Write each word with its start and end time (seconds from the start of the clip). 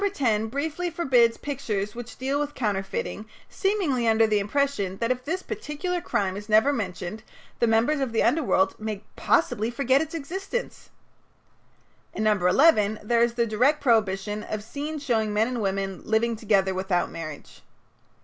No. 0.03 0.09
10 0.09 0.47
briefly 0.47 0.89
forbids 0.89 1.37
pictures 1.37 1.93
which 1.93 2.17
deal 2.17 2.39
with 2.39 2.55
counterfeiting, 2.55 3.27
seemingly 3.49 4.07
under 4.07 4.25
the 4.25 4.39
impression 4.39 4.97
that 4.97 5.11
if 5.11 5.23
this 5.23 5.43
particular 5.43 6.01
crime 6.01 6.35
is 6.35 6.49
never 6.49 6.73
mentioned 6.73 7.21
the 7.59 7.67
members 7.67 7.99
of 7.99 8.11
the 8.11 8.23
underworld 8.23 8.73
may 8.79 9.03
possibly 9.15 9.69
forget 9.69 10.01
its 10.01 10.15
existence. 10.15 10.89
In 12.15 12.23
No. 12.23 12.31
11 12.31 13.01
there 13.03 13.21
is 13.21 13.35
the 13.35 13.45
direct 13.45 13.79
prohibition 13.79 14.41
of 14.41 14.63
"scenes 14.63 15.03
showing 15.03 15.35
men 15.35 15.47
and 15.47 15.61
women 15.61 16.01
living 16.03 16.35
together 16.35 16.73
without 16.73 17.11
marriage." 17.11 17.61